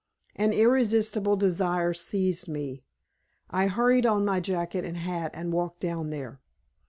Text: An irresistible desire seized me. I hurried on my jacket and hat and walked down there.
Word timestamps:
An 0.35 0.51
irresistible 0.51 1.35
desire 1.35 1.93
seized 1.93 2.47
me. 2.47 2.81
I 3.51 3.67
hurried 3.67 4.07
on 4.07 4.25
my 4.25 4.39
jacket 4.39 4.83
and 4.83 4.97
hat 4.97 5.29
and 5.35 5.53
walked 5.53 5.79
down 5.79 6.09
there. 6.09 6.41